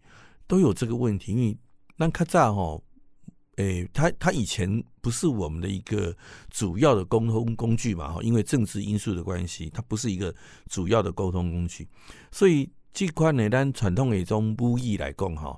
[0.48, 1.32] 都有这个问题。
[1.34, 1.58] 因为
[1.98, 2.82] 咱较早哈，
[3.58, 6.16] 诶，他他以前不是我们的一个
[6.50, 10.34] 主要的沟通工具嘛哈，因为政治因素的关系，它不是一个
[10.68, 11.88] 主要的沟通工具，
[12.32, 12.68] 所以。
[13.00, 15.58] 这款呢，咱传统的一种母语来讲，哈，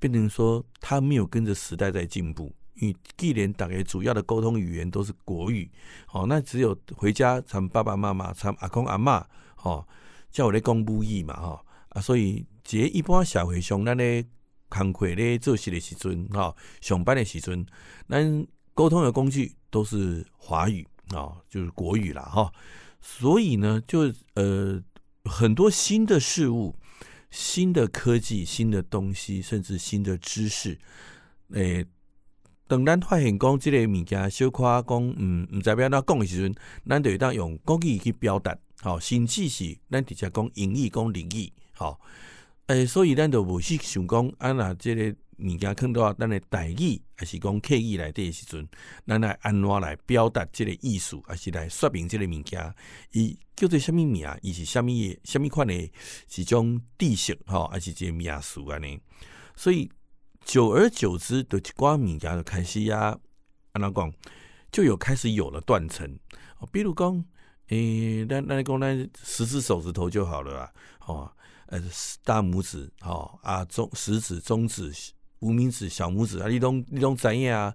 [0.00, 2.52] 变成说它没有跟着时代在进步。
[2.74, 5.70] 因为既然大概主要的沟通语言都是国语，
[6.10, 9.24] 哦，那只有回家参爸爸妈妈、参阿公阿嬷，
[9.62, 9.86] 哦，
[10.32, 14.26] 叫我来讲母语嘛，哈啊，所以这一般社会上，咱咧
[14.68, 17.64] 工作咧做事的时阵，哈，上班的时阵，
[18.08, 22.52] 咱沟通的工具都是华语啊，就是国语啦，哈。
[23.00, 24.82] 所以呢，就呃。
[25.24, 26.74] 很多新的事物、
[27.30, 30.78] 新的科技、新的东西，甚至新的知识，
[31.52, 31.86] 诶、欸，
[32.66, 36.54] 等咱发现讲这个物件，小夸讲，嗯，唔知要安怎讲的时阵，
[36.88, 42.00] 咱就当用国语去表达，好，甚至是咱直接讲英语、讲日语，好，
[42.66, 48.68] 诶、所以咱就无去想讲，啊，那这个物件看到咱的台语，还是讲客语来的时阵，
[49.06, 52.74] 咱来安怎来表达这个意思，还是来说明这个物件，
[53.12, 53.38] 伊。
[53.56, 54.26] 叫做什么名？
[54.40, 54.90] 伊是什么
[55.22, 55.92] 什么款的？
[56.26, 58.98] 是种地形哈，还是这名词安尼？
[59.54, 59.90] 所以
[60.46, 63.14] 久而久之，就一寡物件就开始呀，
[63.72, 64.10] 安怎讲，
[64.72, 66.18] 就有开始有了断层。
[66.72, 67.22] 比如讲，
[67.68, 70.72] 诶，咱咱讲咱十只手指头就好了啊，
[71.06, 71.32] 哦，
[71.66, 71.78] 呃，
[72.24, 74.90] 大拇指，哦啊，中食指、中指、
[75.40, 77.74] 无名指、小拇指啊，你拢你拢知影啊？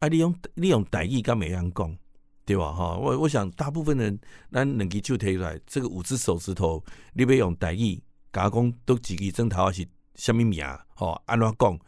[0.00, 1.96] 啊，你用你用台语敢会样讲？
[2.44, 2.72] 对吧？
[2.72, 4.18] 哈，我我想大部分人，
[4.50, 10.66] 咱两支手提出来，这个五只手指头，你要用台语甲讲，都几个钟头是什物名？
[10.94, 11.78] 吼，安怎讲？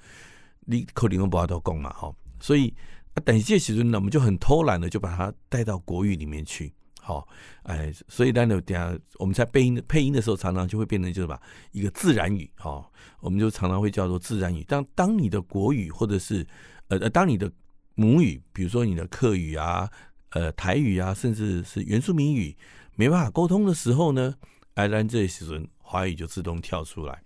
[0.61, 2.15] 你可能都不晓得讲嘛，吼。
[2.39, 2.73] 所以
[3.15, 6.73] 啊，但是这时阵呢，我们就很偷懒的就把它带到国语里面去，
[7.07, 7.29] 好，
[7.65, 11.39] 哎，所以咱就等下我们在配音配音的时候，常常就会变成就是把
[11.71, 12.83] 一个自然语，哈，
[13.21, 14.65] 我们就常常会叫做自然语。
[14.65, 16.47] 当当你的国语或者是
[16.89, 17.53] 呃呃，当你的
[17.95, 19.87] 母语，比如说你的客语啊、
[20.31, 22.57] 呃台语啊，甚至是原住民语，
[22.97, 24.35] 没办法沟通的时候呢，
[24.73, 27.23] 哎，然这时阵华语就自动跳出来。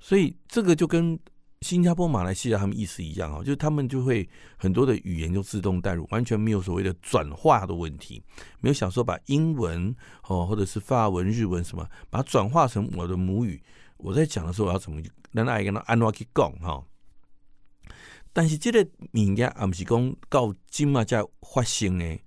[0.00, 1.16] 所以这个就跟
[1.64, 8.22] 新加坡、马来西亚他们意思一样啊，就是他们就会很多的语言就自动带入，完全没有所谓的转化的问题，
[8.60, 9.96] 没有想说把英文
[10.28, 13.62] 哦或者是法文、日文什么，把它转化成我的母语。
[13.96, 15.00] 我在讲的时候我要怎么
[15.32, 16.84] 让大家跟他安话去讲哈？
[18.34, 22.18] 但是这个物件啊，不是讲到今嘛才发生的。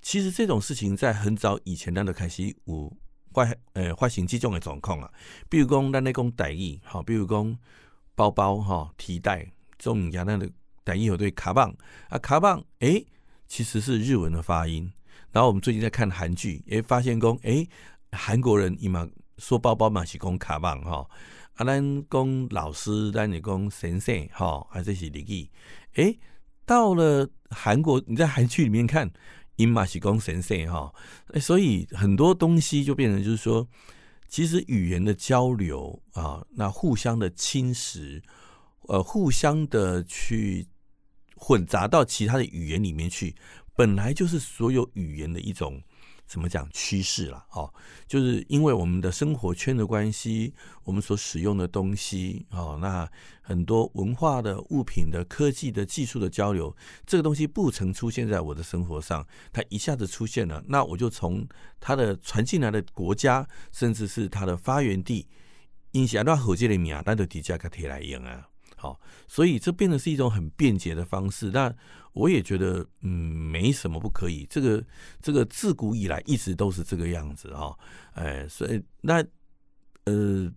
[0.00, 2.92] 其实这种事情在很早以前，咱就开始有
[3.32, 5.10] 发呃发生这种的状况啊。
[5.48, 7.58] 比如讲，咱咧讲台语，哈，比如讲
[8.14, 9.44] 包包哈、提袋
[9.78, 10.50] 这种物件，咱的
[10.84, 11.74] 台语有对卡棒
[12.08, 13.04] 啊，卡棒哎，
[13.46, 14.92] 其实是日文的发音。
[15.32, 17.66] 然后我们最近在看韩剧，也发现讲哎，
[18.12, 21.08] 韩国人伊嘛说包包嘛是讲卡棒哈。
[21.54, 25.50] 啊，咱讲老师，咱也讲先生，哈，啊，这是礼仪。
[25.94, 26.18] 诶，
[26.66, 29.10] 到了韩国，你在韩剧里面看，
[29.56, 30.92] 伊嘛是讲先生，哈，
[31.40, 33.66] 所以很多东西就变成就是说，
[34.34, 38.20] 其实语言的交流啊，那互相的侵蚀，
[38.88, 40.66] 呃，互相的去
[41.36, 43.36] 混杂到其他的语言里面去，
[43.76, 45.80] 本来就是所有语言的一种。
[46.26, 47.44] 怎么讲趋势了？
[47.52, 47.72] 哦，
[48.06, 53.08] 就是因为我们的生活圈的关系，我们所使用的东西，哦，那
[53.42, 56.74] 很多文化的物品的科技的技术的交流，
[57.06, 61.46] 这个东西不曾出现在我的生活上，它一下子出现了，那我就从
[61.78, 65.28] 它的传进来的国家，甚至是它的发源地，
[65.92, 68.48] 印象那火箭的名，那就底下个铁来用啊。
[68.84, 71.50] 好，所以这变得是一种很便捷的方式。
[71.50, 71.74] 那
[72.12, 74.46] 我也觉得，嗯，没什么不可以。
[74.50, 74.84] 这个
[75.22, 77.72] 这个自古以来一直都是这个样子啊。
[78.12, 79.24] 哎，所以那
[80.04, 80.52] 呃，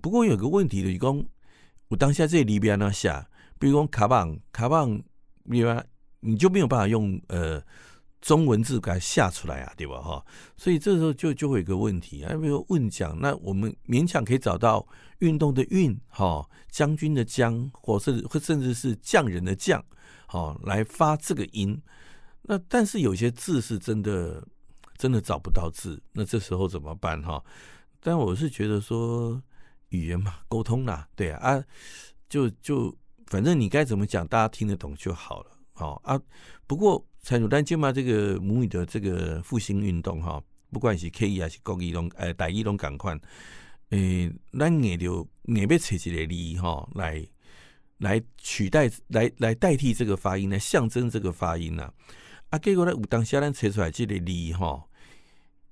[0.00, 1.24] 不过有个问题的，你讲
[1.86, 3.24] 我当下这里边呢下，
[3.60, 5.00] 比如讲卡棒卡棒，
[5.48, 5.72] 比如
[6.18, 7.62] 你就没有办法用呃。
[8.24, 10.00] 中文字给它下出来啊，对吧？
[10.00, 10.24] 哈，
[10.56, 19.84] 所以这时候就就会有个问题啊，比如问讲，那我们勉强可以找到运动的运，哈，将军的将，或是或甚至是匠人的匠，
[20.26, 21.78] 好来发这个音。
[22.40, 24.42] 那但是有些字是真的
[24.96, 27.20] 真的找不到字，那这时候怎么办？
[27.20, 27.44] 哈，
[28.00, 29.38] 但我是觉得说
[29.90, 31.64] 语言嘛，沟通啦，对啊，啊，
[32.30, 36.18] 就就反正你该怎么讲，大家听得懂就好了，好啊。
[36.66, 37.06] 不过。
[37.24, 43.18] 蔡主丹就嘛，这个母语的这个复兴运动哈，不管是 K 语还是国语拢，呃，台语拢共款，
[43.88, 47.26] 诶，咱也就也要找一个字哈，来
[47.96, 51.90] 来取代，来来代替这个发音，来象征这个发音呐。
[52.50, 54.84] 啊，结果呢，有当下咱找出来这个字哈，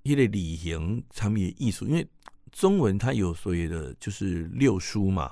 [0.05, 2.09] 一个字形产品的艺术，因为
[2.51, 5.31] 中文它有所谓的就是六书嘛，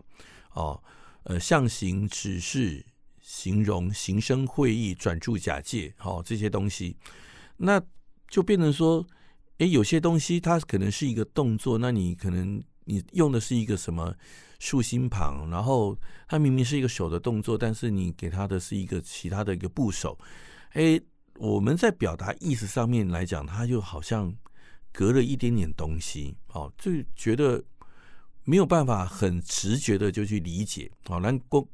[0.53, 0.83] 哦，
[1.23, 2.85] 呃，象形、指示。
[3.33, 6.97] 形容、形声、会意、转注、假借，好这些东西，
[7.59, 7.81] 那
[8.29, 9.07] 就变成说，
[9.59, 14.13] 诶，有些东西它可能是一个动作，那你可能你用的是一个什么
[14.59, 20.19] 竖心旁，然后它明明是一个手的动作，但是你给它的是一个其他的一个部首，
[20.73, 21.01] 诶，
[21.39, 24.35] 我们在表达意思上面来讲，它就好像
[24.93, 27.63] 隔了一点点东西，好，就觉得
[28.43, 31.67] 没有办法很直觉的就去理解，好，那过。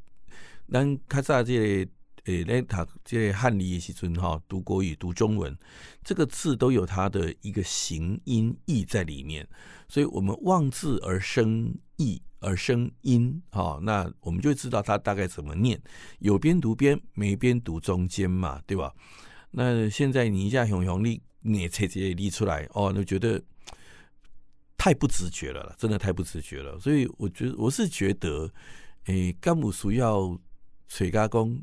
[0.70, 1.90] 咱较早这个
[2.24, 5.56] 诶，来读这个汉语的时阵哈，读国语、读中文，
[6.02, 9.46] 这个字都有它的一个形音义在里面，
[9.88, 15.80] 所以我们望字而生义而生音，哈，那我们就知道它大概怎么念，
[16.18, 18.92] 有边读边，没边读中间嘛，对吧？
[19.52, 23.40] 那现在你一下熊熊你念这些列出来，哦，那觉得
[24.76, 28.52] 太不直觉了，真的太不直觉了，所以我觉得我是觉得，
[29.04, 30.36] 诶，甘姆书要。
[30.88, 31.62] 水加工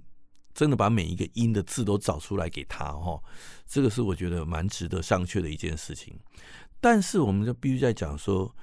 [0.54, 3.20] 真的把每一个音的字都找出来给他哈，
[3.66, 6.16] 这个是我觉得蛮值得商榷的一件事情。
[6.80, 8.54] 但是我们就必须在讲说，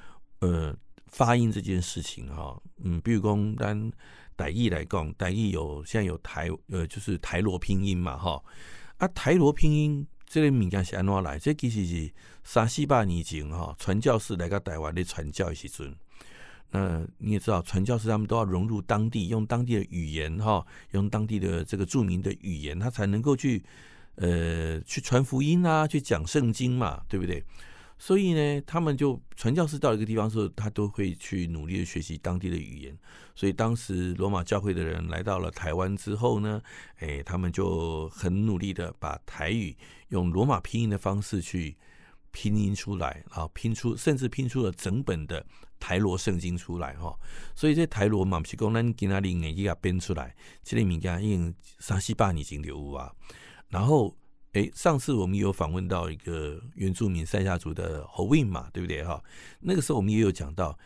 [0.41, 0.77] 呃，
[1.09, 3.91] 发音这件事情哈，嗯，比如讲单
[4.37, 8.41] 台语来讲，台语有现在有台呃，就是台罗拼音嘛哈，
[8.99, 11.39] 啊，台罗拼音这个物件是安怎来？
[11.39, 12.13] 这其实是
[12.45, 15.93] 三四百年前哈，传教士来到台湾的传教的时阵。
[16.73, 23.63] 那你也知道，传教士他们都要融入当地，用当地的语言哈，用当地的这个著名的语言，他才能够去
[24.15, 27.43] 呃去传福音啊，去讲圣经嘛，对不对？
[27.99, 32.97] 所以呢，他们就传教士到一个地方的时候，他都会去努力的学习当地的语言。
[33.35, 36.63] 所以当时罗马教会的人来到了台湾之后呢，
[36.99, 39.77] 哎，他们就很努力的把台语
[40.09, 41.77] 用罗马拼音的方式去
[42.33, 45.45] 拼音出来，然后拼出，甚至拼出了整本的
[45.79, 47.19] 台罗圣经出来哈。
[47.55, 53.13] 所以这台罗嘛，不是讲咱今仔日硬去给它编出来，这里物件已经三四百年前就有啊。
[53.69, 54.17] 然后，
[54.53, 59.23] 诶，上次我们有访问到一个原住民赛夏族的侯韵嘛，对不对哈？
[59.61, 60.79] 那个时候我们也有讲到，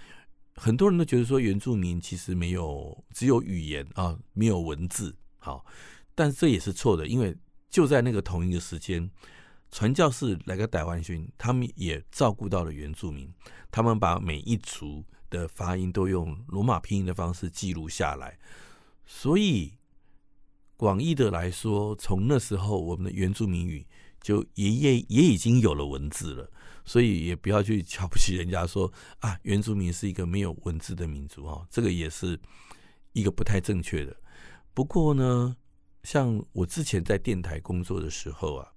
[0.55, 5.15] 很多人都觉得说原住民其实没有，只有语言啊，没有文字。
[5.39, 5.65] 好，
[6.15, 7.37] 但这也是错的，因为
[7.69, 9.11] 就在那个同一个时间。
[9.75, 13.29] 传教士来个台湾训，他们也照顾到了原住民，
[13.73, 18.39] 他们把每一族的发音都用罗马拼音的方式记录下来，
[19.05, 19.73] 所以
[20.77, 23.85] 广义的来说，从那时候我们的原住民语
[24.21, 26.49] 就也也也已经有了文字了，
[26.85, 32.39] 所以也不要去瞧不起人家说啊，原住民是一个没有文字的民族哦，这个也是
[33.13, 34.17] 一个不太正确的。
[34.73, 35.57] 不过呢，
[36.05, 38.71] 像我之前在电台工作的时候啊。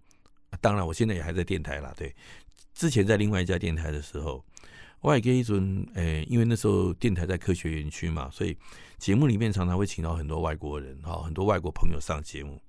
[0.61, 1.93] 当然，我现在也还在电台啦。
[1.97, 2.15] 对，
[2.73, 4.43] 之前在另外一家电台的时候，
[5.01, 8.57] 我也跟一尊诶，因为那时候电台在科学园区嘛，所以
[8.97, 12.59] 节目里面常常会请到很多外国人哈，很多外国朋友上节目。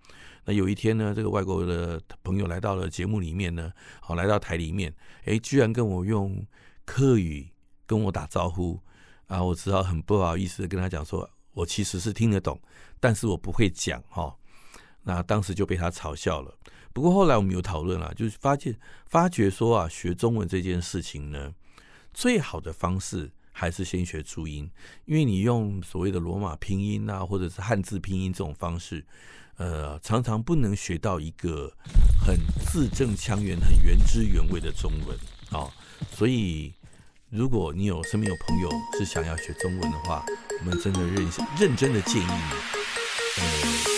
[0.44, 6.46] 那有一天呢，这个外国的朋友来到了节目里面呢，好，来到台里面，诶，居然跟我用
[6.84, 7.48] 客语
[7.86, 8.80] 跟我打招呼
[9.26, 9.42] 啊！
[9.42, 12.58] 我只好很不好意思的跟他讲说，我其实是听得懂，
[12.98, 14.34] 但是我不会讲哈。
[15.02, 16.54] 那当时就被他嘲笑了。
[16.92, 18.76] 不过后来我们有讨论了，就是发现
[19.06, 21.52] 发觉说啊，学中文这件事情呢，
[22.12, 24.70] 最好的方式还是先学注音，
[25.04, 29.04] 因为你用所谓的罗马拼音啊，或者是汉字拼音这种方式，
[29.56, 31.72] 呃，常常不能学到一个
[32.24, 32.36] 很
[32.66, 35.16] 字正腔圆、很原汁原味的中文
[35.50, 35.70] 啊、
[36.12, 36.74] 所以，
[37.30, 40.24] 如果你有身边有朋友是想要学中文的话，
[40.60, 41.28] 我们真的认
[41.58, 42.32] 认真的建议你，
[43.40, 43.44] 呃，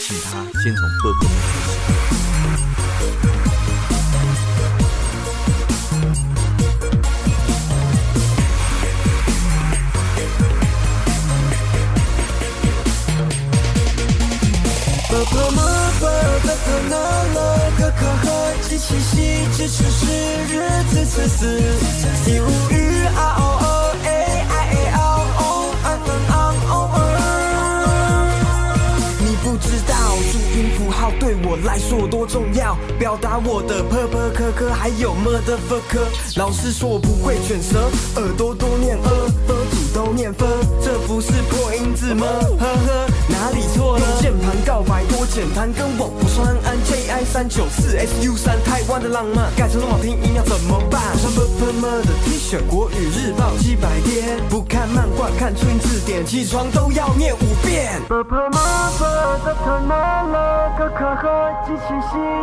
[0.02, 1.28] 请他先从波波
[3.00, 3.30] 开始。
[18.80, 20.06] 七夕至此时，
[20.48, 20.54] 日
[20.90, 21.38] 子此时，
[22.24, 23.59] 你无语啊哦
[31.50, 36.06] 我来说多重要，表达我的破破磕磕，还有 motherfucker。
[36.36, 37.90] 老师说我不会卷舌，
[38.20, 39.10] 耳朵多念呃，
[39.48, 40.48] 佛祖都念分，
[40.80, 42.24] 这不是破音字吗？
[42.56, 43.06] 呵呵。
[43.26, 44.06] 哪里错了？
[44.06, 51.00] 用键盘告白简单，跟我不说安安 J I 三九四 S U 三，台湾的浪漫改成罗马拼音要怎么办？
[51.18, 58.02] 穿 b p m 的 T 恤，国语日报几百页，不看漫画看春字典，起床都要念五遍。
[58.08, 58.58] b p m b
[59.44, 60.34] d t n l
[60.76, 61.22] g k h
[61.64, 61.86] j q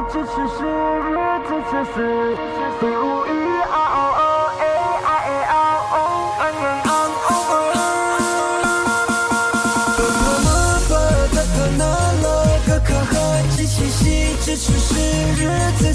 [0.08, 0.24] x
[0.58, 0.64] j
[1.44, 2.40] q x r
[2.80, 3.17] j q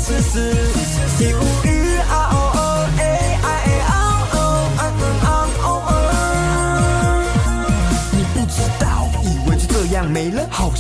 [0.03, 0.51] 日子此时，
[1.21, 1.52] 你无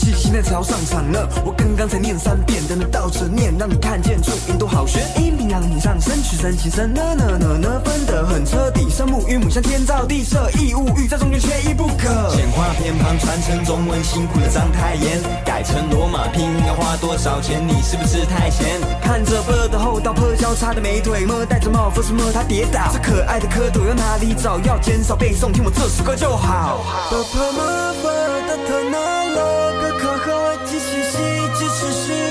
[0.02, 1.28] 戏现在才要上场了。
[1.44, 4.98] 我刚刚才念三遍，等你倒着念，让你看见注音多好学。
[5.16, 8.90] 一名扬你上身，取身情深，呢呢呢呢分得很彻底。
[8.90, 12.34] 生母与母像天造地设，义务欲在中间缺一不可。
[12.34, 15.20] 简化偏旁传承中文，辛苦了章太炎。
[15.44, 17.64] 改成罗马拼音要花多少钱？
[17.64, 18.80] 你是不是太闲？
[19.00, 22.90] 看着波的后道，破交叉的美腿，么戴着帽，风是摸他跌倒。
[22.92, 24.58] 这可爱的蝌蚪要哪里找？
[24.64, 26.80] 要减少背诵，听我这首歌就好。
[27.10, 27.52] 就好
[31.82, 32.21] 只是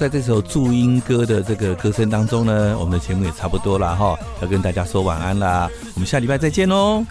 [0.00, 7.04] 在这首祝音歌的这个歌声当中呢，我们的节目也差不多了哈，要跟大家说晚安啦，我们下礼拜再见喽。